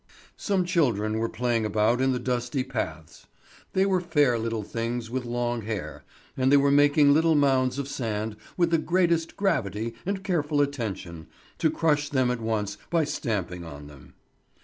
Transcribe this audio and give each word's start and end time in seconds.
Some 0.35 0.65
children 0.65 1.19
were 1.19 1.29
playing 1.29 1.63
about 1.63 2.01
in 2.01 2.11
the 2.11 2.17
dusty 2.17 2.63
paths. 2.63 3.27
They 3.73 3.85
were 3.85 4.01
fair 4.01 4.39
little 4.39 4.63
things 4.63 5.11
with 5.11 5.25
long 5.25 5.61
hair, 5.61 6.03
and 6.35 6.51
they 6.51 6.57
were 6.57 6.71
making 6.71 7.13
little 7.13 7.35
mounds 7.35 7.77
of 7.77 7.87
sand 7.87 8.35
with 8.57 8.71
the 8.71 8.79
greatest 8.79 9.37
gravity 9.37 9.93
and 10.03 10.23
careful 10.23 10.59
attention, 10.59 11.27
to 11.59 11.69
crush 11.69 12.09
them 12.09 12.31
at 12.31 12.41
once 12.41 12.79
by 12.89 13.03
stamping 13.03 13.63
on 13.63 13.85
them. 13.85 14.15